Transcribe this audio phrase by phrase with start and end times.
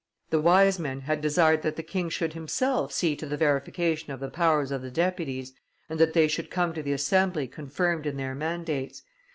[0.31, 4.19] The wise men had desired that the king should himself see to the verification of
[4.19, 5.53] the powers of the deputies,
[5.89, 9.03] and that they should come to the Assembly confirmed in their mandates.